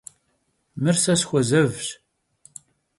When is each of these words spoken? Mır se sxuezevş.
Mır 0.81 0.95
se 1.03 1.13
sxuezevş. 1.19 1.85